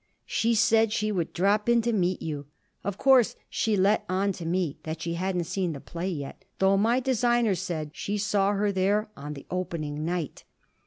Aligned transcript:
She 0.25 0.55
said 0.55 0.91
she 0.91 1.11
would 1.11 1.31
drop 1.31 1.69
in 1.69 1.83
to 1.83 1.93
meet 1.93 2.23
you. 2.23 2.47
Of 2.83 2.97
course 2.97 3.35
she 3.51 3.77
let 3.77 4.03
on 4.09 4.31
to 4.31 4.47
me 4.47 4.79
that 4.81 4.99
she 4.99 5.13
hadn't 5.13 5.43
seen 5.43 5.73
the 5.73 5.79
play 5.79 6.09
yet, 6.09 6.43
though 6.57 6.75
my 6.75 6.99
designer 6.99 7.53
said 7.53 7.91
she 7.93 8.17
saw 8.17 8.53
her 8.53 8.71
there 8.71 9.11
on 9.15 9.35
the 9.35 9.45
opening 9.51 10.03
night." 10.03 10.43